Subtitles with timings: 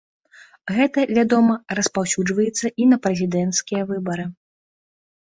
[0.75, 4.25] Гэта, вядома, распаўсюджваецца і на прэзідэнцкія выбары.